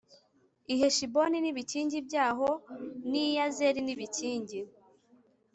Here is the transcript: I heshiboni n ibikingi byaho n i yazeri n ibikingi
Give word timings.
I 0.73 0.75
heshiboni 0.81 1.37
n 1.41 1.45
ibikingi 1.51 1.97
byaho 2.07 2.49
n 3.09 3.11
i 3.23 3.25
yazeri 3.37 3.79
n 3.83 3.89
ibikingi 3.95 4.59